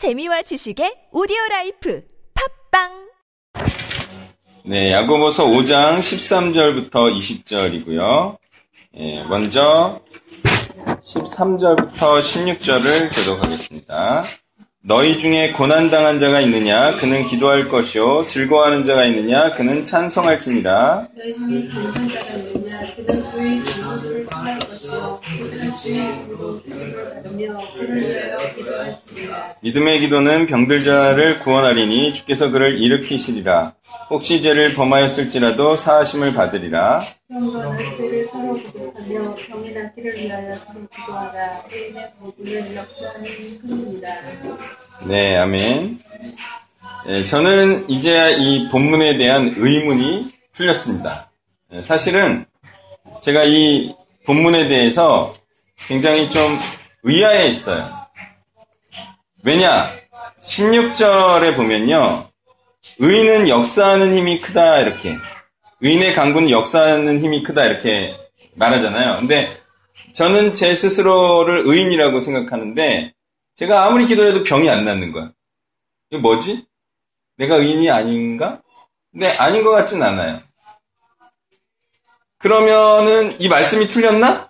[0.00, 2.02] 재미와 지식의 오디오 라이프
[2.72, 2.88] 팟빵
[4.64, 8.38] 네, 야고보서 5장 13절부터 20절이고요.
[8.96, 10.00] 예, 먼저
[11.04, 14.24] 13절부터 16절을 교독하겠습니다.
[14.82, 16.96] 너희 중에 고난당한 자가 있느냐?
[16.96, 18.24] 그는 기도할 것이요.
[18.24, 19.52] 즐거워하는 자가 있느냐?
[19.52, 21.08] 그는 찬송할지니라.
[21.14, 23.60] 너희 중에 감상자가 있느냐 그는 그의
[29.60, 33.74] 믿음의 기도는 병들 자를 구원하리니 주께서 그를 일으키시리라.
[34.10, 37.02] 혹시 죄를 범하였을지라도 사하심을 받으리라.
[45.06, 45.98] 네, 아멘.
[47.06, 51.30] 예, 저는 이제 이 본문에 대한 의문이 풀렸습니다.
[51.72, 52.44] 예, 사실은
[53.20, 53.94] 제가 이
[54.26, 55.32] 본문에 대해서
[55.86, 56.58] 굉장히 좀
[57.02, 57.88] 의아해 있어요.
[59.42, 59.90] 왜냐?
[60.40, 62.28] 16절에 보면요.
[62.98, 65.16] 의인은 역사하는 힘이 크다, 이렇게.
[65.80, 68.14] 의인의 강구는 역사하는 힘이 크다, 이렇게
[68.54, 69.16] 말하잖아요.
[69.18, 69.58] 근데
[70.12, 73.14] 저는 제 스스로를 의인이라고 생각하는데,
[73.54, 75.32] 제가 아무리 기도해도 병이 안 낫는 거야.
[76.10, 76.66] 이거 뭐지?
[77.36, 78.60] 내가 의인이 아닌가?
[79.10, 80.42] 근데 아닌 것 같진 않아요.
[82.38, 84.49] 그러면은 이 말씀이 틀렸나?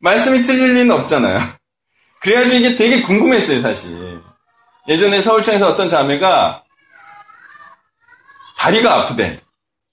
[0.00, 1.38] 말씀이 틀릴 리는 없잖아요.
[2.20, 4.20] 그래가지고 이게 되게 궁금했어요, 사실.
[4.88, 6.64] 예전에 서울청에서 어떤 자매가
[8.58, 9.40] 다리가 아프대.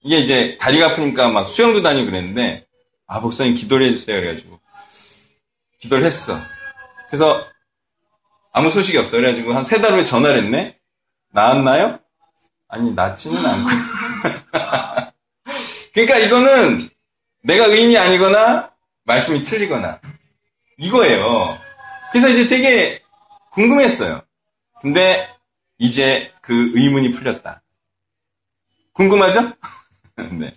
[0.01, 2.65] 이게 이제 다리가 아프니까 막 수영도 다니고 그랬는데,
[3.07, 4.19] 아, 목사님 기도를 해주세요.
[4.21, 4.59] 그래가지고.
[5.79, 6.39] 기도를 했어.
[7.09, 7.45] 그래서
[8.53, 9.17] 아무 소식이 없어.
[9.17, 10.77] 그래가지고 한 세 달 후에 전화를 했네?
[11.31, 11.99] 나았나요?
[12.69, 13.69] 아니, 낫지는 않고.
[15.93, 16.79] 그러니까 이거는
[17.43, 18.71] 내가 의인이 아니거나
[19.05, 20.01] 말씀이 틀리거나
[20.77, 21.57] 이거예요.
[22.11, 23.01] 그래서 이제 되게
[23.51, 24.21] 궁금했어요.
[24.81, 25.29] 근데
[25.77, 27.61] 이제 그 의문이 풀렸다.
[28.93, 29.53] 궁금하죠?
[30.39, 30.53] 네.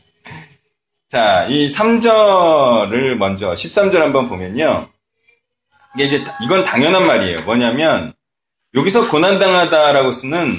[1.09, 4.89] 자, 이 3절을 먼저 13절 한번 보면요.
[5.95, 7.43] 이게 이제 이건 당연한 말이에요.
[7.43, 8.13] 뭐냐면
[8.75, 10.53] 여기서 고난당하다라고 쓰는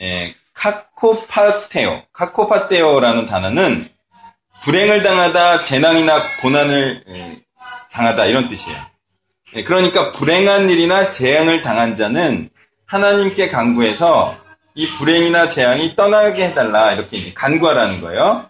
[0.00, 3.88] 예, 카코파테오, 카코파테오라는 단어는
[4.64, 7.38] 불행을 당하다, 재난이나 고난을 예,
[7.92, 8.78] 당하다 이런 뜻이에요.
[9.56, 12.48] 예, 그러니까 불행한 일이나 재앙을 당한 자는
[12.86, 14.36] 하나님께 간구해서
[14.74, 18.48] 이 불행이나 재앙이 떠나게 해달라 이렇게 간구하라는 거예요.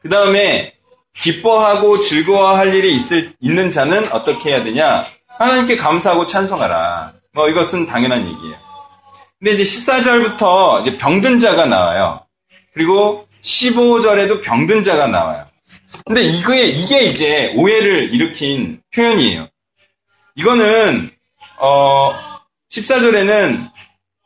[0.00, 0.74] 그 다음에
[1.16, 5.06] 기뻐하고 즐거워할 일이 있을, 있는 자는 어떻게 해야 되냐?
[5.38, 7.14] 하나님께 감사하고 찬송하라.
[7.32, 8.56] 뭐 이것은 당연한 얘기예요.
[9.40, 12.24] 근데 이제 14절부터 이제 병든 자가 나와요.
[12.72, 15.47] 그리고 15절에도 병든 자가 나와요.
[16.04, 19.48] 근데 이게, 이게 이제 오해를 일으킨 표현이에요.
[20.34, 21.10] 이거는,
[21.58, 22.14] 어,
[22.70, 23.70] 14절에는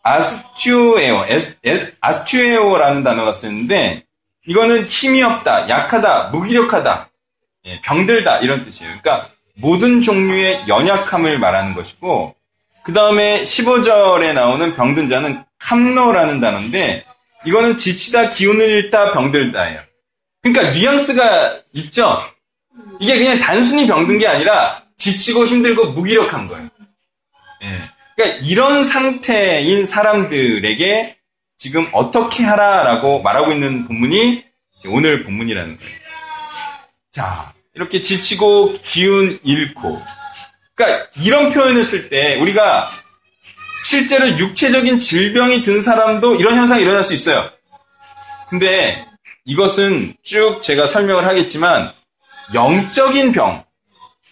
[0.02, 1.24] 아스튜에오,
[2.00, 4.04] 아스튜에오라는 단어가 쓰는데,
[4.46, 7.10] 이거는 힘이 없다, 약하다, 무기력하다,
[7.66, 8.98] 예, 병들다, 이런 뜻이에요.
[9.00, 12.34] 그러니까 모든 종류의 연약함을 말하는 것이고,
[12.82, 17.04] 그 다음에 15절에 나오는 병든 자는 캄노라는 단어인데,
[17.46, 19.91] 이거는 지치다, 기운을 잃다, 병들다예요.
[20.42, 22.22] 그러니까 뉘앙스가 있죠?
[23.00, 26.68] 이게 그냥 단순히 병든 게 아니라 지치고 힘들고 무기력한 거예요.
[27.62, 27.90] 예.
[28.16, 31.16] 그러니까 이런 상태인 사람들에게
[31.56, 34.44] 지금 어떻게 하라라고 말하고 있는 본문이
[34.86, 35.92] 오늘 본문이라는 거예요.
[37.12, 40.02] 자, 이렇게 지치고 기운 잃고.
[40.74, 42.90] 그러니까 이런 표현을 쓸 때 우리가
[43.84, 47.50] 실제로 육체적인 질병이 든 사람도 이런 현상이 일어날 수 있어요.
[48.48, 49.06] 근데
[49.44, 51.92] 이것은 쭉 제가 설명을 하겠지만
[52.54, 53.64] 영적인 병,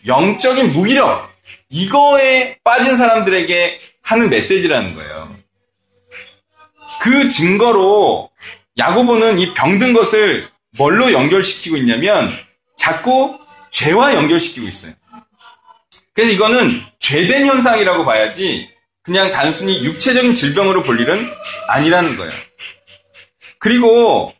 [0.06, 1.30] 영적인 무기력
[1.68, 5.34] 이거에 빠진 사람들에게 하는 메시지라는 거예요.
[7.00, 8.30] 그 증거로
[8.76, 12.30] 야고보는 이 병든 것을 뭘로 연결시키고 있냐면
[12.76, 13.38] 자꾸
[13.70, 14.92] 죄와 연결시키고 있어요.
[16.12, 18.68] 그래서 이거는 죄된 현상이라고 봐야지
[19.02, 21.30] 그냥 단순히 육체적인 질병으로 볼 일은
[21.68, 22.32] 아니라는 거예요.
[23.58, 24.34] 그리고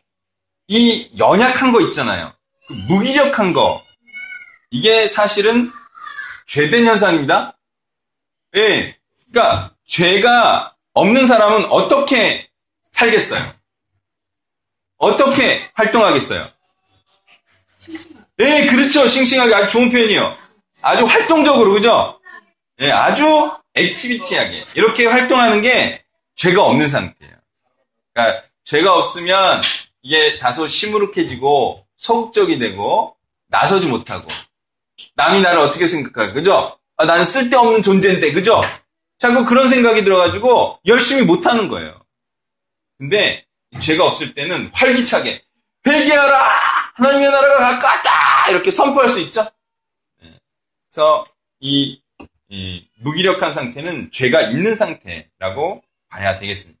[0.71, 2.33] 이 연약한 거 있잖아요.
[2.65, 3.83] 그 무기력한 거.
[4.69, 5.69] 이게 사실은
[6.47, 7.57] 죄된 현상입니다.
[8.55, 8.97] 예.
[9.29, 12.49] 그러니까 죄가 없는 사람은 어떻게
[12.89, 13.53] 살겠어요?
[14.95, 16.49] 어떻게 활동하겠어요?
[18.39, 19.05] 예, 그렇죠.
[19.07, 20.37] 싱싱하게 아주 좋은 표현이에요.
[20.81, 22.21] 아주 활동적으로, 그죠?
[22.79, 24.67] 예, 아주 액티비티하게.
[24.75, 26.01] 이렇게 활동하는 게
[26.35, 27.35] 죄가 없는 상태예요.
[28.13, 29.61] 그러니까 죄가 없으면
[30.01, 33.15] 이게 다소 시무룩해지고 소극적이 되고
[33.47, 34.27] 나서지 못하고
[35.15, 36.77] 남이 나를 어떻게 생각할까, 그죠?
[36.97, 38.61] 아, 나는 쓸데없는 존재인데, 그죠?
[39.17, 41.99] 자꾸 그런 생각이 들어가지고 열심히 못하는 거예요.
[42.97, 43.45] 근데
[43.79, 45.43] 죄가 없을 때는 활기차게
[45.85, 46.37] 회개하라
[46.95, 49.43] 하나님의 나라가 가까웠다 이렇게 선포할 수 있죠.
[50.21, 50.31] 네.
[50.87, 51.25] 그래서
[51.59, 52.01] 이,
[52.49, 56.79] 이 무기력한 상태는 죄가 있는 상태라고 봐야 되겠습니다.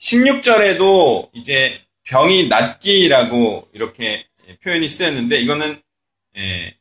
[0.00, 4.26] 16절에도 이제 병이 낫기라고 이렇게
[4.62, 5.80] 표현이 쓰였는데 이거는
[6.36, 6.74] 예,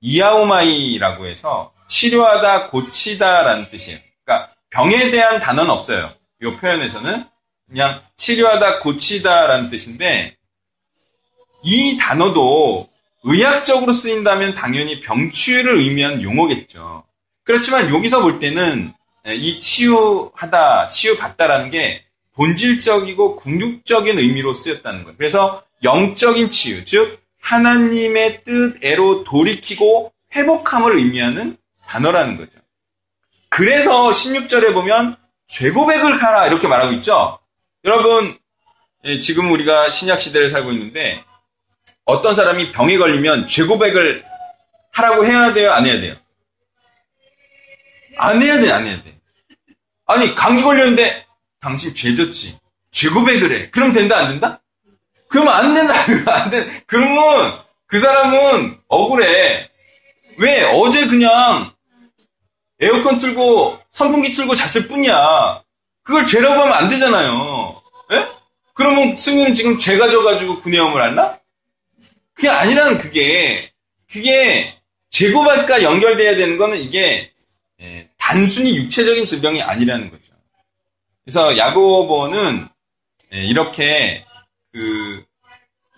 [0.00, 3.98] 이아오마이라고 해서 치료하다, 고치다라는 뜻이에요.
[4.24, 6.12] 그러니까 병에 대한 단어는 없어요.
[6.42, 7.24] 이 표현에서는
[7.68, 10.36] 그냥 치료하다, 고치다라는 뜻인데
[11.64, 12.88] 이 단어도
[13.24, 17.04] 의학적으로 쓰인다면 당연히 병치유를 의미한 용어겠죠.
[17.42, 18.92] 그렇지만 여기서 볼 때는
[19.26, 22.04] 이 치유하다, 치유받다라는 게
[22.38, 25.16] 본질적이고 궁극적인 의미로 쓰였다는 거예요.
[25.18, 31.56] 그래서 영적인 치유, 즉 하나님의 뜻애로 돌이키고 회복함을 의미하는
[31.86, 32.58] 단어라는 거죠.
[33.48, 35.16] 그래서 16절에 보면
[35.48, 37.40] 죄고백을 하라 이렇게 말하고 있죠.
[37.84, 38.38] 여러분
[39.04, 41.24] 예, 지금 우리가 신약 시대를 살고 있는데
[42.04, 44.24] 어떤 사람이 병에 걸리면 죄고백을
[44.92, 46.14] 하라고 해야 돼요, 안 해야 돼요?
[48.16, 49.18] 안 해야 돼, 안 해야 돼.
[50.06, 51.27] 아니 감기 걸렸는데
[51.60, 52.58] 당신 죄졌지.
[52.90, 53.70] 죄고백을 해.
[53.70, 54.62] 그럼 된다, 안 된다?
[55.28, 55.94] 그러면 안 된다,
[56.32, 56.82] 안 된.
[56.86, 59.70] 그러면 그 사람은 억울해.
[60.38, 60.62] 왜?
[60.64, 61.72] 어제 그냥
[62.80, 65.62] 에어컨 틀고 선풍기 틀고 잤을 뿐이야.
[66.02, 67.82] 그걸 죄라고 하면 안 되잖아요.
[68.12, 68.28] 예?
[68.74, 71.38] 그러면 승윤은 지금 죄가 져가지고 구내염을 앓나?
[72.32, 73.72] 그게 아니라는 그게
[74.10, 74.78] 그게
[75.10, 77.32] 재고발과 연결돼야 되는 거는 이게
[77.80, 80.27] 예, 단순히 육체적인 질병이 아니라는 거죠.
[81.28, 82.68] 그래서 야고보는
[83.34, 84.24] 예, 이렇게
[84.72, 85.28] 그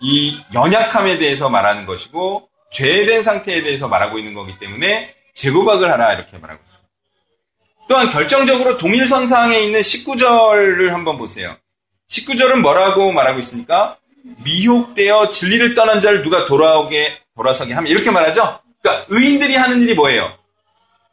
[0.01, 6.37] 이 연약함에 대해서 말하는 것이고 죄된 상태에 대해서 말하고 있는 거기 때문에 재고박을 하라 이렇게
[6.39, 6.89] 말하고 있습니다.
[7.87, 11.55] 또한 결정적으로 동일선상에 있는 19절을 한번 보세요.
[12.09, 13.97] 19절은 뭐라고 말하고 있습니까?
[14.43, 18.59] 미혹되어 진리를 떠난 자를 누가 돌아오게 돌아서게 하면 이렇게 말하죠.
[18.81, 20.33] 그러니까 의인들이 하는 일이 뭐예요?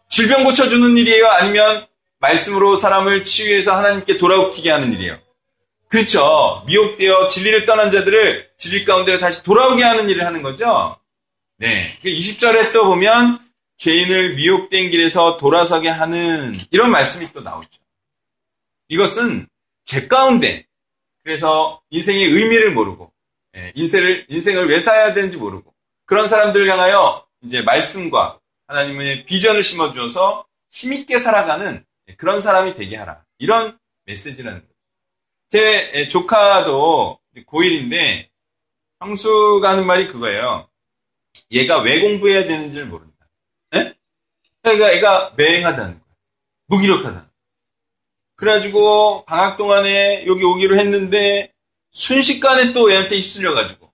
[0.09, 1.27] 질병 고쳐주는 일이에요?
[1.29, 1.87] 아니면
[2.21, 5.19] 말씀으로 사람을 치유해서 하나님께 돌아오게 하는 일이에요?
[5.89, 6.63] 그렇죠.
[6.67, 10.99] 미혹되어 진리를 떠난 자들을 진리 가운데로 다시 돌아오게 하는 일을 하는 거죠.
[11.57, 11.97] 네.
[12.03, 13.41] 20절에 또 보면
[13.79, 17.81] 죄인을 미혹된 길에서 돌아서게 하는 이런 말씀이 또 나오죠.
[18.89, 19.47] 이것은
[19.85, 20.67] 죄 가운데
[21.23, 23.13] 그래서 인생의 의미를 모르고
[23.57, 25.75] 예, 인생을 인생을 왜 살아야 되는지 모르고
[26.05, 31.85] 그런 사람들을 향하여 이제 말씀과 하나님의 비전을 심어 주어서 힘 있게 살아가는
[32.17, 33.25] 그런 사람이 되게 하라.
[33.39, 34.75] 이런 메시지라는 거죠.
[35.51, 38.29] 제 조카도 고1인데
[39.01, 40.69] 형수가 하는 말이 그거예요.
[41.51, 43.29] 얘가 왜 공부해야 되는지를 모른다.
[43.75, 43.95] 에?
[44.63, 46.15] 그러니까 얘가 맹하다는 거야.
[46.67, 47.31] 무기력하다.
[48.37, 51.53] 그래가지고 방학 동안에 여기 오기로 했는데
[51.93, 53.93] 순식간에 또 애한테 휩쓸려가지고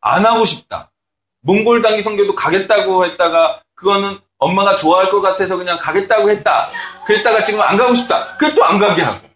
[0.00, 0.92] 안 하고 싶다.
[1.40, 6.70] 몽골 단기 성교도 가겠다고 했다가 그거는 엄마가 좋아할 것 같아서 그냥 가겠다고 했다.
[7.06, 8.36] 그랬다가 지금 안 가고 싶다.
[8.36, 9.26] 그래 또안 가게 하고.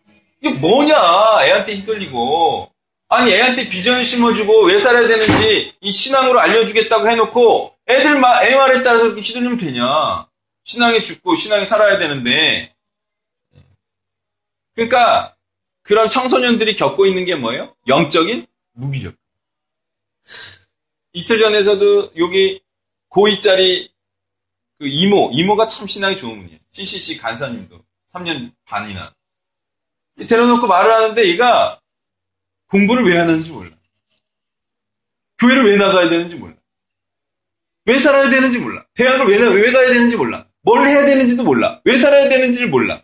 [0.41, 0.94] 이게 뭐냐
[1.43, 2.70] 애한테 휘둘리고
[3.08, 8.82] 아니 애한테 비전을 심어주고 왜 살아야 되는지 이 신앙으로 알려주겠다고 해놓고 애들 마, 애 말에
[8.82, 10.26] 따라서 이렇게 휘둘리면 되냐
[10.64, 12.75] 신앙에 죽고 신앙에 살아야 되는데
[14.75, 15.35] 그러니까
[15.82, 17.75] 그런 청소년들이 겪고 있는 게 뭐예요?
[17.89, 19.15] 영적인 무기력
[21.13, 22.63] 이틀 전에서도 여기
[23.10, 23.91] 고2짜리
[24.81, 27.84] 그 이모 이모가 참 신앙이 좋은 분이에요 CCC 간사님도
[28.15, 29.15] 3년 반이나
[30.27, 31.81] 데려놓고 말을 하는데 얘가
[32.69, 33.70] 공부를 왜 하는지 몰라.
[35.39, 36.55] 교회를 왜 나가야 되는지 몰라.
[37.87, 38.84] 왜 살아야 되는지 몰라.
[38.94, 40.46] 대학을 왜, 왜 가야 되는지 몰라.
[40.63, 41.81] 뭘 해야 되는지도 몰라.
[41.84, 43.03] 왜 살아야 되는지를 몰라.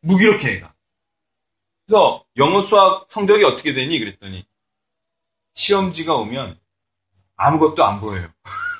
[0.00, 0.72] 무기력해, 얘가.
[1.86, 3.98] 그래서 영어 수학 성적이 어떻게 되니?
[3.98, 4.46] 그랬더니
[5.54, 6.58] 시험지가 오면
[7.36, 8.32] 아무것도 안 보여요.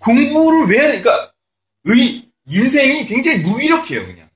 [0.00, 1.32] 공부를 왜 그러니까
[1.84, 4.28] 의, 인생이 굉장히 무기력해요, 그냥.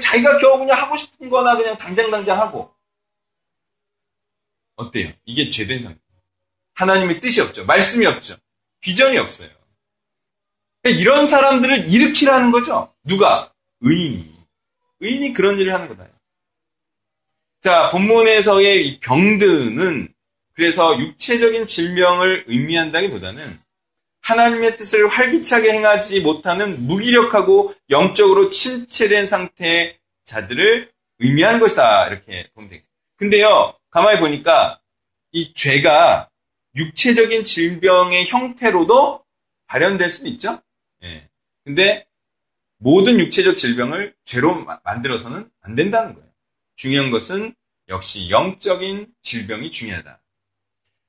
[0.00, 2.74] 자기가 겨우 그냥 하고 싶은 거나 그냥 당장당장 하고.
[4.76, 5.12] 어때요?
[5.24, 6.00] 이게 죄된 상태.
[6.74, 7.64] 하나님의 뜻이 없죠.
[7.66, 8.36] 말씀이 없죠.
[8.80, 9.48] 비전이 없어요.
[10.84, 12.92] 이런 사람들을 일으키라는 거죠.
[13.04, 13.52] 누가?
[13.80, 14.34] 의인이.
[15.00, 16.08] 의인이 그런 일을 하는 거다.
[17.60, 20.12] 자, 본문에서의 이 병드는
[20.54, 23.61] 그래서 육체적인 질병을 의미한다기보다는
[24.22, 32.08] 하나님의 뜻을 활기차게 행하지 못하는 무기력하고 영적으로 침체된 상태의 자들을 의미하는 것이다.
[32.08, 32.92] 이렇게 보면 되겠습니다.
[33.16, 34.80] 근데요, 가만히 보니까
[35.32, 36.28] 이 죄가
[36.74, 39.24] 육체적인 질병의 형태로도
[39.66, 40.60] 발현될 수도 있죠?
[41.02, 41.28] 예.
[41.64, 42.06] 근데
[42.78, 46.28] 모든 육체적 질병을 죄로 마- 만들어서는 안 된다는 거예요.
[46.76, 47.54] 중요한 것은
[47.88, 50.20] 역시 영적인 질병이 중요하다.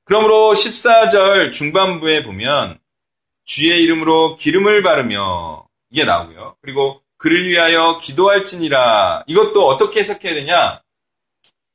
[0.04, 2.78] 그러므로 14절 중반부에 보면
[3.44, 6.56] 주의 이름으로 기름을 바르며 이게 나오고요.
[6.60, 10.82] 그리고 그를 위하여 기도할지니라 이것도 어떻게 해석해야 되냐?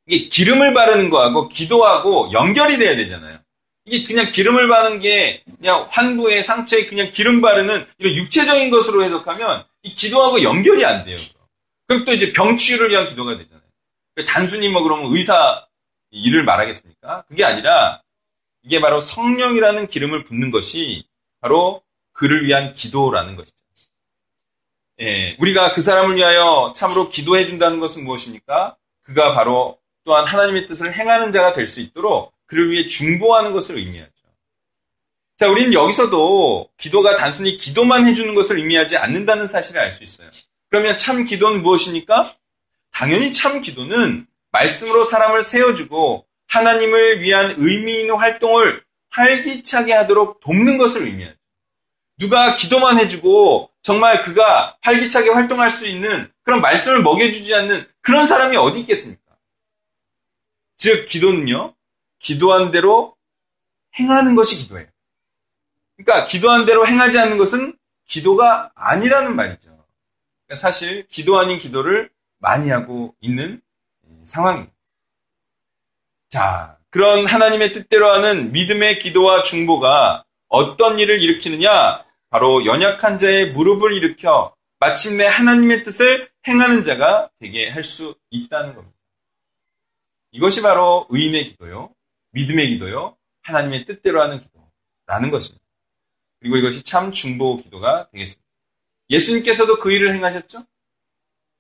[0.06, 3.40] 이게 기름을 바르는 거하고 기도하고 연결이 돼야 되잖아요.
[3.86, 9.66] 이게 그냥 기름을 바르는 게 그냥 환부에 상처에 그냥 기름 바르는 이런 육체적인 것으로 해석하면
[9.84, 11.18] 이 기도하고 연결이 안 돼요.
[11.88, 13.62] 그럼 또 이제 병치유를 위한 기도가 되잖아요.
[14.28, 15.66] 단순히 뭐 그러면 의사
[16.12, 17.24] 일을 말하겠습니까?
[17.28, 18.02] 그게 아니라
[18.64, 21.04] 이게 바로 성령이라는 기름을 붓는 것이
[21.42, 21.82] 바로
[22.14, 23.58] 그를 위한 기도라는 것이죠.
[25.02, 28.76] 예, 우리가 그 사람을 위하여 참으로 기도해 준다는 것은 무엇입니까?
[29.02, 34.12] 그가 바로 또한 하나님의 뜻을 행하는 자가 될 수 있도록 그를 위해 중보하는 것을 의미하죠.
[35.38, 40.30] 자, 우리는 여기서도 기도가 단순히 기도만 해주는 것을 의미하지 않는다는 사실을 알 수 있어요.
[40.70, 42.36] 그러면 참 기도는 무엇입니까?
[42.92, 51.04] 당연히 참 기도는 말씀으로 사람을 세워주고 하나님을 위한 의미 있는 활동을 활기차게 하도록 돕는 것을
[51.04, 51.38] 의미하죠.
[52.18, 58.58] 누가 기도만 해주고 정말 그가 활기차게 활동할 수 있는 그런 말씀을 먹여주지 않는 그런 사람이
[58.58, 59.22] 어디 있겠습니까?
[60.76, 61.74] 즉, 기도는요,
[62.20, 63.16] 기도한 대로
[63.98, 64.88] 행하는 것이 기도예요.
[65.96, 69.70] 그러니까 기도한 대로 행하지 않는 것은 기도가 아니라는 말이죠.
[70.46, 73.62] 그러니까 사실 기도 아닌 기도를 많이 하고 있는
[74.24, 74.74] 상황입니다.
[76.30, 82.06] 자, 그런 하나님의 뜻대로 하는 믿음의 기도와 중보가 어떤 일을 일으키느냐?
[82.30, 88.98] 바로 연약한 자의 무릎을 일으켜 마침내 하나님의 뜻을 행하는 자가 되게 할 수 있다는 겁니다.
[90.32, 91.94] 이것이 바로 의인의 기도요,
[92.32, 95.64] 믿음의 기도요, 하나님의 뜻대로 하는 기도라는 것입니다.
[96.40, 98.48] 그리고 이것이 참 중보 기도가 되겠습니다.
[99.10, 100.66] 예수님께서도 그 일을 행하셨죠?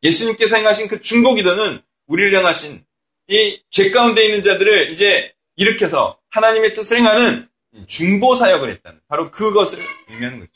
[0.03, 2.85] 예수님께서 행하신 그 중보 기도는 우리를 향하신
[3.29, 7.47] 이 죄 가운데 있는 자들을 이제 일으켜서 하나님의 뜻을 행하는
[7.87, 10.51] 중보 사역을 했다는 바로 그것을 의미하는 거죠.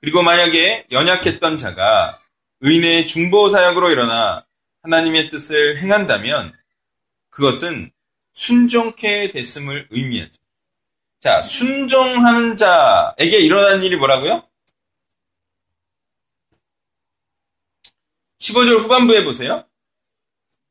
[0.00, 2.18] 그리고 만약에 연약했던 자가
[2.60, 4.46] 의인의 중보 사역으로 일어나
[4.82, 6.52] 하나님의 뜻을 행한다면
[7.30, 7.92] 그것은
[8.32, 10.32] 순종케 됐음을 의미하죠.
[11.20, 14.48] 자, 순종하는 자에게 일어난 일이 뭐라고요?
[18.40, 19.64] 15절 후반부에 보세요.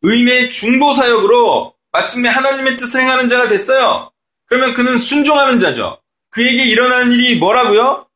[0.03, 4.11] 의인의 중보 사역으로 마침내 하나님의 뜻을 행하는 자가 됐어요.
[4.45, 6.01] 그러면 그는 순종하는 자죠.
[6.29, 8.07] 그에게 일어나는 일이 뭐라고요?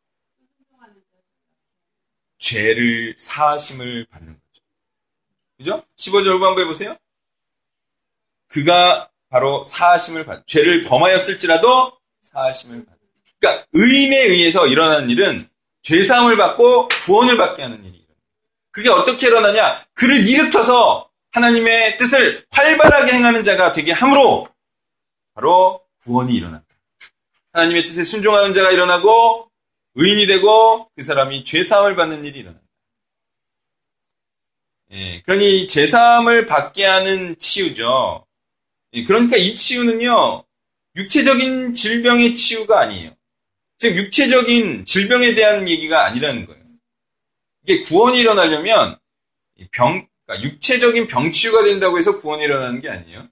[2.37, 4.63] 죄를 사하심을 받는 거죠.
[5.57, 5.83] 그죠?
[5.97, 6.95] 15절 후반부에 보세요.
[8.47, 12.95] 그가 바로 사하심을 받, 죄를 범하였을지라도 사하심을 받는.
[13.39, 15.47] 그러니까 의인에 의해서 일어나는 일은
[15.81, 18.05] 죄사함을 받고 구원을 받게 하는 일이에요.
[18.71, 19.85] 그게 어떻게 일어나냐?
[19.93, 24.47] 그를 일으켜서 하나님의 뜻을 활발하게 행하는 자가 되게 함으로
[25.33, 26.65] 바로 구원이 일어난다.
[27.51, 29.51] 하나님의 뜻에 순종하는 자가 일어나고
[29.95, 32.65] 의인이 되고 그 사람이 죄사함을 받는 일이 일어난다.
[34.91, 38.25] 예, 그러니 죄사함을 받게 하는 치유죠.
[38.93, 40.45] 예, 그러니까 이 치유는요,
[40.95, 43.13] 육체적인 질병의 치유가 아니에요.
[43.77, 46.63] 즉, 육체적인 질병에 대한 얘기가 아니라는 거예요.
[47.63, 48.97] 이게 구원이 일어나려면
[49.71, 53.27] 병, 그러니까 육체적인 병 치유가 된다고 해서 구원이 일어나는 게 아니에요.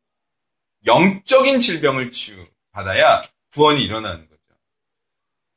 [0.86, 3.24] 영적인 질병을 치유받아야
[3.54, 4.34] 구원이 일어나는 거죠.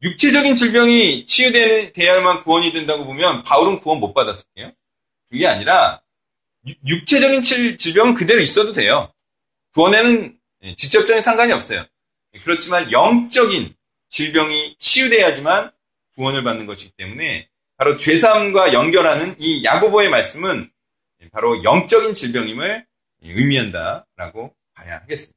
[0.02, 4.72] 육체적인 질병이 치유돼야만 구원이 된다고 보면 바울은 구원 못 받았을게요.
[5.28, 6.02] 그게 아니라
[6.86, 7.42] 육체적인
[7.76, 9.12] 질병은 그대로 있어도 돼요.
[9.74, 10.38] 구원에는
[10.76, 11.84] 직접적인 상관이 없어요.
[12.44, 13.74] 그렇지만 영적인
[14.08, 15.72] 질병이 치유돼야지만
[16.14, 20.70] 구원을 받는 것이기 때문에 바로 죄사함과 연결하는 이 야고보의 말씀은
[21.32, 22.86] 바로 영적인 질병임을
[23.22, 25.36] 의미한다라고 봐야 하겠습니다.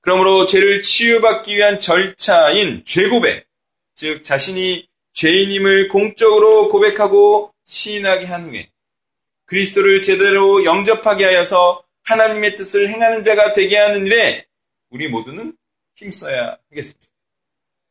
[0.00, 3.46] 그러므로 죄를 치유받기 위한 절차인 죄고백,
[3.94, 8.70] 즉 자신이 죄인임을 공적으로 고백하고 시인하게 한 후에
[9.46, 14.46] 그리스도를 제대로 영접하게 하여서 하나님의 뜻을 행하는 자가 되게 하는 일에
[14.90, 15.56] 우리 모두는
[15.94, 17.06] 힘써야 하겠습니다.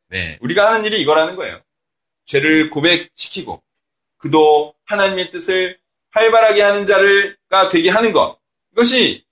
[0.09, 1.61] 네, 우리가 하는 일이 이거라는 거예요.
[2.25, 3.61] 죄를 고백시키고
[4.17, 5.79] 그도 하나님의 뜻을
[6.11, 8.37] 활발하게 하는 자를가 되게 하는 것.
[8.71, 9.23] 이것이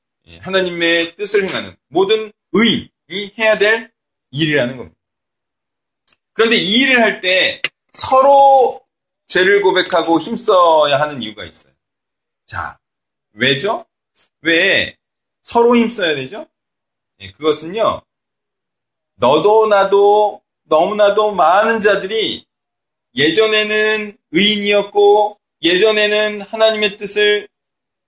[0.41, 3.91] 하나님의 뜻을 행하는 모든 의인이 해야 될
[4.31, 4.97] 일이라는 겁니다.
[6.33, 8.81] 그런데 이 일을 할 때 서로
[9.27, 11.73] 죄를 고백하고 힘써야 하는 이유가 있어요.
[12.45, 12.79] 자,
[13.33, 13.85] 왜죠?
[14.41, 14.95] 왜
[15.41, 16.47] 서로 힘써야 되죠?
[17.17, 18.01] 네, 그것은요,
[19.15, 22.45] 너도 나도 너무나도 많은 자들이
[23.15, 27.47] 예전에는 의인이었고 예전에는 하나님의 뜻을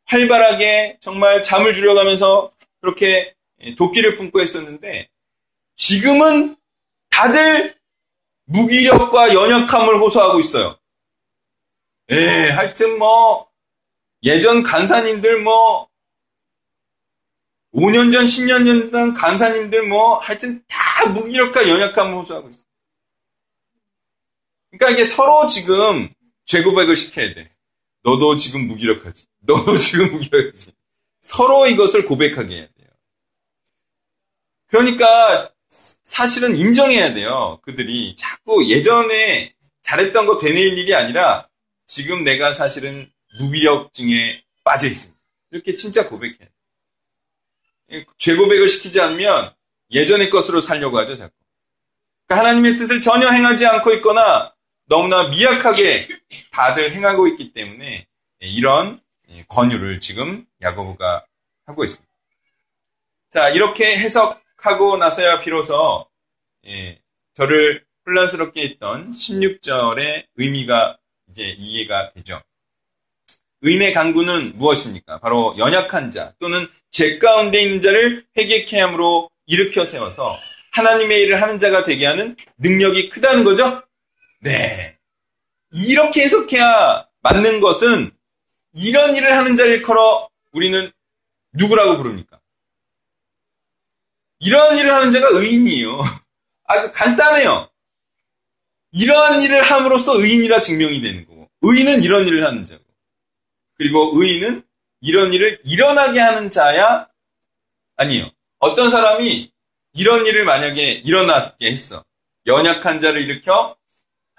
[0.06, 3.34] 활발하게 정말 잠을 줄여가면서 그렇게
[3.78, 5.10] 도끼를 품고 했었는데
[5.76, 6.58] 지금은
[7.10, 7.76] 다들
[8.46, 10.78] 무기력과 연약함을 호소하고 있어요.
[12.10, 13.50] 예, 하여튼 뭐
[14.24, 15.88] 예전 간사님들 뭐
[17.74, 22.64] 5년 전, 10년 전 간사님들 뭐 하여튼 다 무기력과 연약함을 호소하고 있어요.
[24.72, 26.10] 그러니까 이게 서로 지금
[26.52, 27.50] 죄고백을 시켜야 돼.
[28.04, 29.26] 너도 지금 무기력하지.
[29.48, 30.74] 너도 지금 무기력하지.
[31.22, 32.88] 서로 이것을 고백하게 해야 돼요.
[34.68, 37.62] 그러니까 사실은 인정해야 돼요.
[37.64, 41.48] 그들이 자꾸 예전에 잘했던 거 되뇌일 일이 아니라
[41.86, 45.22] 지금 내가 사실은 무기력증에 빠져 있습니다.
[45.52, 46.38] 이렇게 진짜 고백해야
[47.90, 48.04] 돼요.
[48.18, 49.54] 죄 고백을 시키지 않으면
[49.92, 51.34] 예전의 것으로 살려고 하죠, 자꾸.
[52.26, 54.51] 그러니까 하나님의 뜻을 전혀 행하지 않고 있거나
[54.92, 56.06] 너무나 미약하게
[56.52, 58.08] 다들 행하고 있기 때문에
[58.42, 59.00] 이런
[59.48, 61.26] 권유를 지금 야고보가
[61.66, 62.12] 하고 있습니다.
[63.30, 66.06] 자, 이렇게 해석하고 나서야 비로소
[66.68, 67.00] 예,
[67.36, 70.98] 저를 혼란스럽게 했던 16절의 의미가
[71.30, 72.42] 이제 이해가 되죠.
[73.62, 75.20] 의인의 강구는 무엇입니까?
[75.20, 80.38] 바로 연약한 자 또는 죄 가운데 있는 자를 회개케 함으로 일으켜 세워서
[80.74, 83.84] 하나님의 일을 하는 자가 되게 하는 능력이 크다는 거죠?
[84.42, 84.98] 네.
[85.72, 88.12] 이렇게 해석해야 맞는 것은
[88.74, 90.92] 이런 일을 하는 자를 걸어 우리는
[91.54, 92.40] 누구라고 부릅니까?
[94.40, 96.02] 이런 일을 하는 자가 의인이에요.
[96.66, 97.70] 아, 간단해요.
[98.92, 102.84] 이러한 일을 함으로써 의인이라 증명이 되는 거고, 의인은 이런 일을 하는 자고,
[103.76, 104.64] 그리고 의인은
[105.02, 107.08] 이런 일을 일어나게 하는 자야
[107.96, 108.32] 아니에요.
[108.60, 109.52] 어떤 사람이
[109.94, 112.04] 이런 일을 만약에 일어나게 했어.
[112.48, 113.78] 연약한 자를 일으켜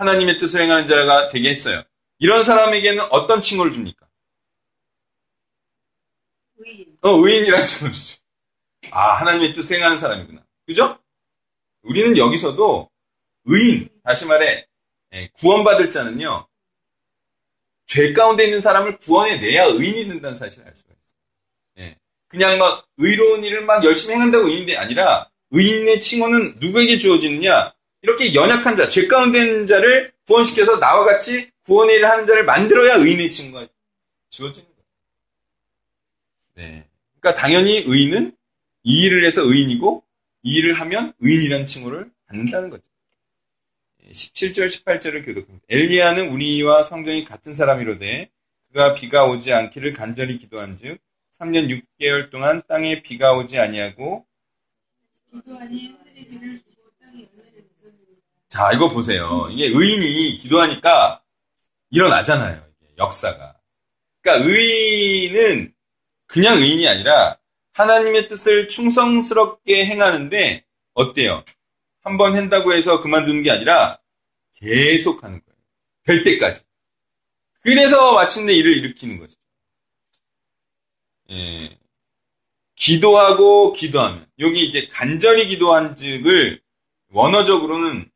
[0.03, 1.83] 하나님의 뜻을 행하는 자가 되게 했어요.
[2.19, 4.07] 이런 사람에게는 어떤 칭호를 줍니까?
[6.59, 6.99] 의인.
[7.01, 8.23] 어, 의인이라는 칭호를 주죠.
[8.91, 10.45] 아, 하나님의 뜻을 행하는 사람이구나.
[10.67, 10.99] 그죠?
[11.83, 12.91] 우리는 여기서도
[13.45, 14.67] 의인, 다시 말해,
[15.15, 16.47] 예, 구원받을 자는요,
[17.87, 21.87] 죄 가운데 있는 사람을 구원해내야 의인이 된다는 사실을 알 수가 있어요.
[21.87, 21.99] 예.
[22.29, 27.75] 그냥 막 의로운 일을 막 열심히 행한다고 의인이 아니라 의인의 칭호는 누구에게 주어지느냐?
[28.03, 32.97] 이렇게 연약한 자, 죄 가운데 있는 자를 구원시켜서 나와 같이 구원의 일을 하는 자를 만들어야
[32.97, 33.67] 의인의 칭호가
[34.29, 34.83] 주어지는 거예요.
[36.55, 36.89] 네.
[37.21, 38.37] 그러니까 당연히 의인은
[38.83, 40.03] 이 일을 해서 의인이고
[40.43, 42.83] 이 일을 하면 의인이라는 칭호를 받는다는 거죠.
[44.11, 45.65] 17절, 18절을 교독합니다.
[45.69, 48.31] 엘리야는 우리와 성경이 같은 사람이로되
[48.69, 50.99] 그가 비가 오지 않기를 간절히 기도한즉
[51.39, 54.27] 3년 6개월 동안 땅에 비가 오지 아니하고
[55.31, 58.19] 기도하니 하늘의 비를 주고 땅이 열매를 맺었느니라.
[58.63, 59.49] 자 이거 보세요.
[59.51, 61.21] 이게 의인이 기도하니까
[61.91, 62.65] 일어나잖아요.
[62.97, 63.57] 역사가.
[64.21, 65.75] 그러니까 의인은
[66.29, 67.39] 그냥 의인이 아니라
[67.73, 71.45] 하나님의 뜻을 충성스럽게 행하는데 어때요?
[72.03, 73.99] 한 번 한다고 해서 그만두는 게 아니라
[74.61, 75.59] 계속 하는 거예요.
[76.05, 76.63] 될 때까지.
[77.63, 79.35] 그래서 마침내 일을 일으키는 거죠.
[81.31, 81.77] 예.
[82.77, 86.63] 기도하고 기도하면 여기 이제 간절히 기도한 즉을
[87.11, 88.12] 원어적으로는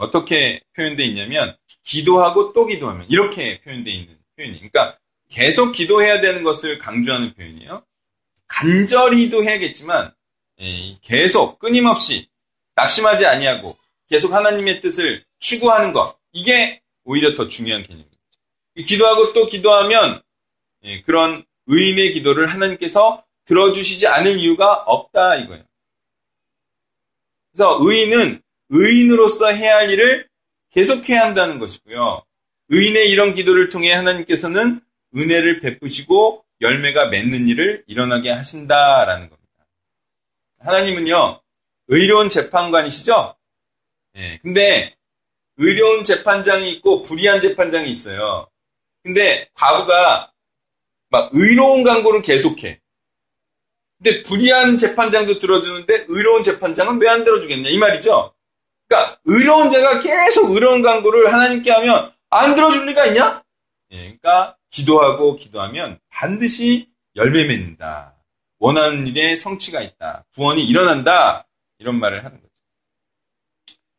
[0.00, 6.78] 어떻게 표현되어 있냐면 기도하고 또 기도하면 이렇게 표현되어 있는 표현이 그러니까 계속 기도해야 되는 것을
[6.78, 7.84] 강조하는 표현이에요.
[8.48, 10.12] 간절히도 해야겠지만
[10.60, 12.28] 예, 계속 끊임없이
[12.74, 13.76] 낙심하지 아니하고
[14.08, 18.16] 계속 하나님의 뜻을 추구하는 것 이게 오히려 더 중요한 개념입니다.
[18.86, 20.22] 기도하고 또 기도하면
[20.84, 25.64] 예, 그런 의인의 기도를 하나님께서 들어주시지 않을 이유가 없다 이거예요.
[27.52, 30.28] 그래서 의인은 의인으로서 해야 할 일을
[30.70, 32.24] 계속해야 한다는 것이고요.
[32.68, 34.80] 의인의 이런 기도를 통해 하나님께서는
[35.16, 39.66] 은혜를 베푸시고 열매가 맺는 일을 일어나게 하신다라는 겁니다.
[40.60, 41.40] 하나님은요,
[41.88, 43.36] 의로운 재판관이시죠?
[44.16, 44.94] 예, 근데
[45.56, 48.48] 의로운 재판장이 있고 불의한 재판장이 있어요.
[49.02, 50.32] 근데 과부가
[51.08, 52.80] 막 의로운 광고를 계속해.
[53.98, 58.34] 근데 불의한 재판장도 들어주는데 의로운 재판장은 왜 안 들어주겠냐 이 말이죠.
[58.90, 63.42] 그러니까 의로운 자가 계속 의로운 광고를 하나님께 하면 안 들어줄 리가 있냐?
[63.92, 68.16] 예, 그러니까 기도하고 기도하면 반드시 열매 맺는다.
[68.58, 70.24] 원하는 일에 성취가 있다.
[70.34, 71.46] 구원이 일어난다.
[71.78, 72.50] 이런 말을 하는 거죠.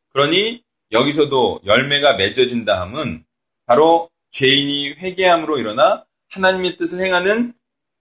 [0.10, 3.24] 그러니 여기서도 열매가 맺어진다 함은
[3.66, 7.54] 바로 죄인이 회개함으로 일어나 하나님의 뜻을 행하는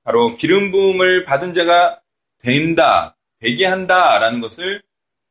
[0.03, 2.00] 바로 기름 부음을 받은 자가
[2.38, 4.83] 된다, 되게 한다라는 것을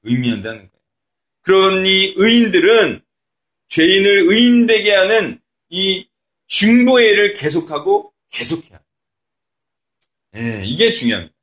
[0.03, 0.78] 의미한다는 거예요.
[1.49, 3.01] 그러니 의인들은
[3.69, 6.07] 죄인을 의인되게 하는 이
[6.99, 8.79] 일을 계속하고 계속해야
[10.35, 11.33] 예, 이게 중요합니다.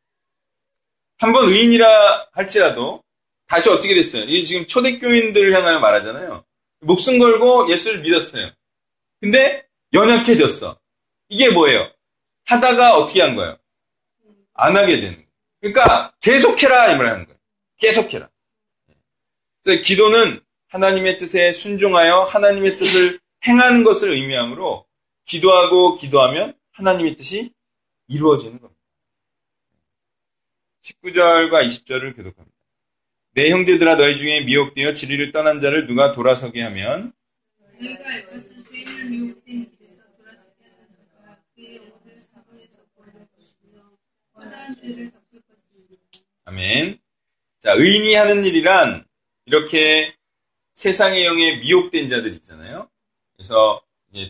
[1.19, 3.03] 한번 의인이라 할지라도
[3.49, 4.23] 다시 어떻게 됐어요?
[4.27, 6.45] 이게 지금 초대교인들을 향하여 말하잖아요.
[6.83, 8.53] 목숨 걸고 예수를 믿었어요.
[9.21, 10.79] 근데 연약해졌어.
[11.31, 11.91] 이게 뭐예요?
[12.45, 13.59] 하다가 어떻게 한 거예요?
[14.55, 15.29] 안 하게 되는 거예요.
[15.61, 17.41] 그러니까 계속해라 이 말을 하는 거예요.
[17.79, 18.31] 계속해라.
[19.67, 24.87] 그래서 기도는 하나님의 뜻에 순종하여 하나님의 뜻을 행하는 것을 의미하므로
[25.25, 27.51] 기도하고 기도하면 하나님의 뜻이
[28.07, 28.81] 이루어지는 겁니다.
[30.83, 32.57] 19절과 20절을 교독합니다.
[33.33, 37.13] 내 형제들아 너희 중에 미혹되어 진리를 떠난 자를 누가 돌아서게 하면
[46.45, 47.01] 아멘.
[47.59, 49.06] 자, 의인이 하는 일이란
[49.47, 50.15] 이렇게
[50.75, 52.91] 세상의 영에 미혹된 자들 있잖아요.
[53.35, 53.83] 그래서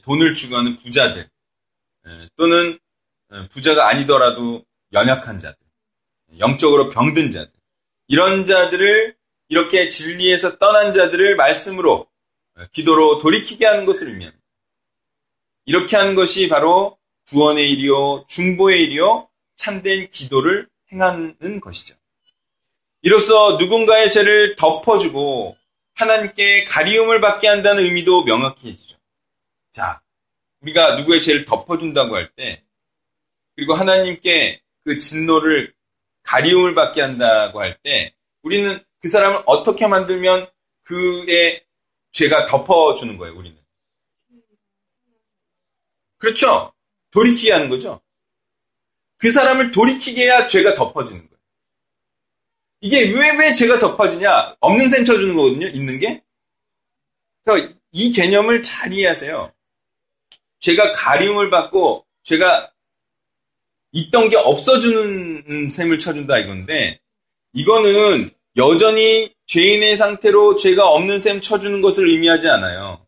[0.02, 1.28] 돈을 추구하는 부자들
[2.06, 2.78] 예, 또는
[3.32, 5.58] 예, 부자가 아니더라도 연약한 자들,
[6.38, 7.50] 영적으로 병든 자들
[8.08, 9.16] 이런 자들을
[9.48, 12.08] 이렇게 진리에서 떠난 자들을 말씀으로
[12.58, 14.44] 예, 기도로 돌이키게 하는 것을 의미합니다.
[15.66, 16.96] 이렇게 하는 것이 바로
[17.28, 21.96] 구원의 일이요 중보의 일이요 참된 기도를 행하는 것이죠.
[23.06, 25.56] 이로써 누군가의 죄를 덮어주고
[25.94, 28.98] 하나님께 가리움을 받게 한다는 의미도 명확해지죠.
[29.70, 30.02] 자,
[30.60, 32.64] 우리가 누구의 죄를 덮어준다고 할 때,
[33.54, 35.72] 그리고 하나님께 그 진노를
[36.24, 40.50] 가리움을 받게 한다고 할 때, 우리는 그 사람을 어떻게 만들면
[40.82, 41.64] 그의
[42.10, 43.56] 죄가 덮어주는 거예요, 우리는.
[46.18, 46.72] 그렇죠?
[47.12, 48.00] 돌이키게 하는 거죠.
[49.16, 51.35] 그 사람을 돌이키게 해야 죄가 덮어지는 거예요.
[52.86, 54.58] 이게 왜, 왜 죄가 덮어지냐?
[54.60, 56.22] 없는 셈 쳐주는 거거든요, 있는 게.
[57.42, 59.52] 그래서 이 개념을 잘 이해하세요.
[60.60, 62.70] 죄가 가림을 받고, 죄가
[63.90, 67.00] 있던 게 없어지는 셈을 쳐준다 이건데,
[67.54, 73.04] 이거는 여전히 죄인의 상태로 죄가 없는 셈 쳐주는 것을 의미하지 않아요.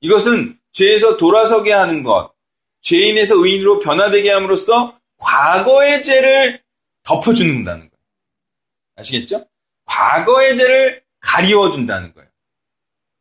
[0.00, 2.32] 이것은 죄에서 돌아서게 하는 것,
[2.80, 6.62] 죄인에서 의인으로 변화되게 함으로써 과거의 죄를
[7.02, 7.93] 덮어준다는 거예요.
[8.96, 9.46] 아시겠죠?
[9.84, 12.28] 과거의 죄를 가리워준다는 거예요.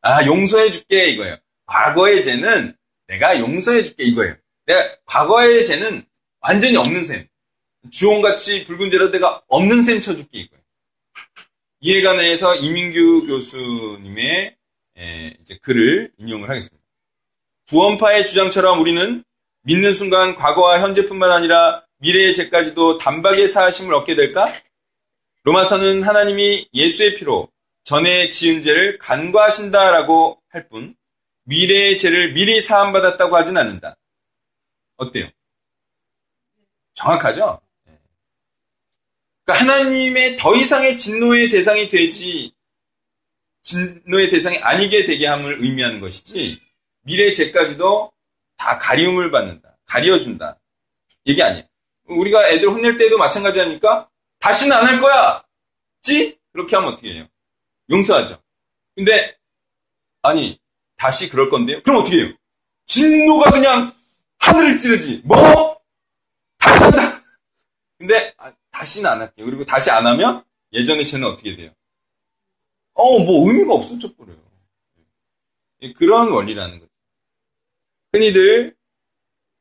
[0.01, 1.38] 아, 용서해줄게, 이거예요.
[1.65, 2.75] 과거의 죄는
[3.07, 4.36] 내가 용서해줄게, 이거예요.
[4.65, 6.03] 내가, 과거의 죄는
[6.41, 7.27] 완전히 없는 셈.
[7.91, 10.63] 주홍같이 붉은 죄로 내가 없는 셈 쳐줄게, 이거예요.
[11.81, 14.55] 이에 관해서 이민규 교수님의
[14.97, 16.81] 에, 이제 글을 인용을 하겠습니다.
[17.69, 19.23] 구원파의 주장처럼 우리는
[19.63, 24.53] 믿는 순간 과거와 현재뿐만 아니라 미래의 죄까지도 단박에 사하심을 얻게 될까?
[25.43, 27.49] 로마서는 하나님이 예수의 피로
[27.84, 30.95] 전에 지은 죄를 간과하신다라고 할 뿐
[31.45, 33.97] 미래의 죄를 미리 사함받았다고 하진 않는다.
[34.95, 35.29] 어때요?
[36.93, 37.60] 정확하죠?
[39.43, 42.53] 그러니까 하나님의 더 이상의 진노의 대상이 되지
[43.63, 46.62] 진노의 대상이 아니게 되게 함을 의미하는 것이지
[47.01, 48.13] 미래의 죄까지도
[48.58, 49.77] 다 가리움을 받는다.
[49.86, 50.58] 가려준다.
[51.25, 51.65] 이게 아니에요.
[52.06, 54.10] 우리가 애들 혼낼 때도 마찬가지 아닙니까?
[54.43, 55.41] 다시는 안 할 거야!
[56.01, 56.38] 지?
[56.51, 57.27] 그렇게 하면 어떻게 해요?
[57.89, 58.43] 용서하죠.
[58.93, 59.38] 근데,
[60.21, 60.60] 아니,
[60.97, 61.82] 다시 그럴 건데요?
[61.82, 62.34] 그럼 어떻게 해요?
[62.84, 63.93] 진노가 그냥
[64.39, 65.21] 하늘을 찌르지.
[65.23, 65.82] 뭐?
[66.58, 67.23] 다시 한다!
[67.97, 69.45] 근데, 아, 다시는 안 할게요.
[69.45, 71.71] 그리고 다시 안 하면 예전의 죄는 어떻게 돼요?
[72.95, 74.43] 어, 뭐 의미가 없어져 버려요.
[75.95, 76.91] 그런 원리라는 거죠.
[78.12, 78.75] 흔히들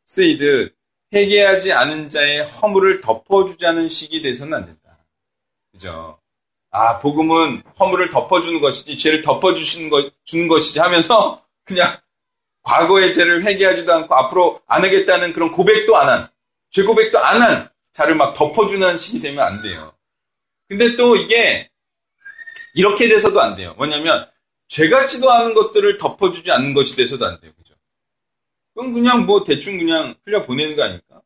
[0.06, 0.76] 쓰이듯
[1.12, 4.98] 회개하지 않은 자의 허물을 덮어주자는 식이 돼서는 안 된다.
[5.72, 6.18] 그죠?
[6.70, 11.98] 아, 복음은 허물을 덮어주는 것이지, 죄를 덮어주시는 것, 주는 것이지 하면서 그냥
[12.62, 16.28] 과거의 죄를 회개하지도 않고 앞으로 안 하겠다는 그런 고백도 안 한,
[16.70, 19.92] 죄 고백도 안 한 자를 막 덮어주는 식이 되면 안 돼요.
[20.68, 21.70] 근데 또 이게
[22.74, 23.74] 이렇게 돼서도 안 돼요.
[23.76, 24.26] 뭐냐면
[24.68, 27.52] 죄같지도 않은 것들을 덮어주지 않는 것이 돼서도 안 돼요.
[28.74, 31.20] 그건 그냥 뭐 대충 그냥 흘려 보내는 거 아닐까?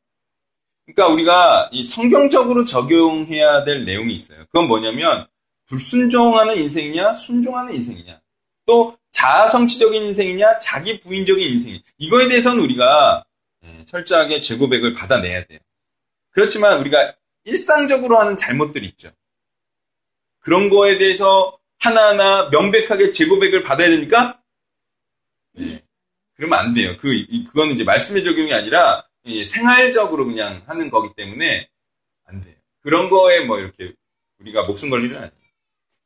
[0.84, 4.44] 그러니까 우리가 이 성경적으로 적용해야 될 내용이 있어요.
[4.46, 5.26] 그건 뭐냐면
[5.66, 8.20] 불순종하는 인생이냐, 순종하는 인생이냐,
[8.66, 11.80] 또 자아성취적인 인생이냐, 자기 부인적인 인생이냐.
[11.98, 13.24] 이거에 대해서는 우리가
[13.64, 15.58] 예, 철저하게 재고백을 받아내야 돼요.
[16.30, 19.10] 그렇지만 우리가 일상적으로 하는 잘못들이 있죠.
[20.40, 24.40] 그런 거에 대해서 하나하나 명백하게 재고백을 받아야 됩니까?
[26.36, 26.46] 네.
[26.46, 26.96] 그러면 안 돼요.
[26.98, 27.08] 그,
[27.48, 29.06] 그거는 이제 말씀의 적용이 아니라
[29.44, 31.68] 생활적으로 그냥 하는 거기 때문에
[32.26, 32.54] 안 돼요.
[32.82, 33.94] 그런 거에 뭐 이렇게
[34.40, 35.32] 우리가 목숨 걸 일은 아니에요.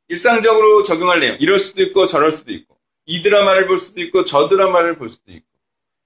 [0.07, 1.37] 일상적으로 적용할 내용.
[1.39, 2.77] 이럴 수도 있고 저럴 수도 있고.
[3.05, 5.45] 이 드라마를 볼 수도 있고 저 드라마를 볼 수도 있고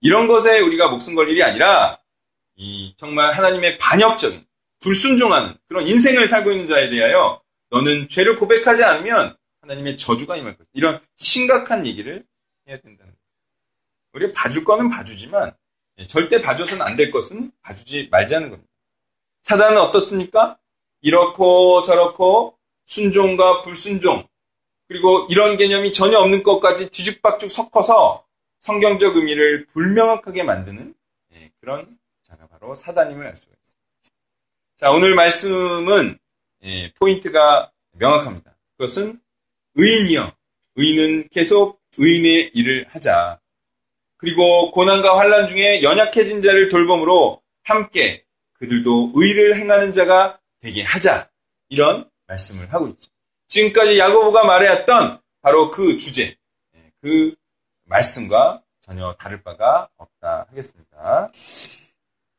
[0.01, 1.99] 이런 것에 우리가 목숨 걸 일이 아니라
[2.55, 4.45] 이 정말 하나님의 반역적인
[4.79, 10.69] 불순종하는 그런 인생을 살고 있는 자에 대하여 너는 죄를 고백하지 않으면 하나님의 저주가 임할 것이다.
[10.73, 12.23] 이런 심각한 얘기를
[12.67, 13.14] 해야 된다는 거죠.
[14.15, 15.56] 우리가 봐줄 거는 봐주지만
[15.97, 18.71] 예, 절대 봐줘서는 안 될 것은 봐주지 말자는 겁니다.
[19.41, 20.58] 사단은 어떻습니까?
[21.01, 24.28] 이렇고 저렇고 순종과 불순종
[24.88, 28.25] 그리고 이런 개념이 전혀 없는 것까지 뒤죽박죽 섞어서
[28.60, 30.93] 성경적 의미를 불명확하게 만드는
[31.34, 33.82] 예, 그런 자가 바로 사단임을 알 수가 있습니다.
[34.78, 36.17] 자 오늘 말씀은
[36.63, 38.56] 예, 포인트가 명확합니다.
[38.78, 39.19] 그것은
[39.75, 40.34] 의인이여
[40.75, 43.39] 의인은 계속 의인의 일을 하자.
[44.17, 48.23] 그리고 고난과 환란 중에 연약해진 자를 돌봄으로 함께
[48.54, 51.30] 그들도 의를 행하는 자가 되게 하자.
[51.69, 53.10] 이런 말씀을 하고 있죠.
[53.47, 56.36] 지금까지 야고보가 말해왔던 바로 그 주제,
[57.01, 57.36] 그
[57.84, 61.32] 말씀과 전혀 다를 바가 없다 하겠습니다.